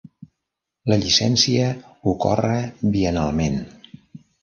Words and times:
La 0.91 0.97
llicència 1.01 1.69
ocorre 2.15 2.59
biennalment. 2.97 3.65